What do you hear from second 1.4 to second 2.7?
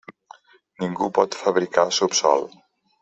«fabricar» subsòl.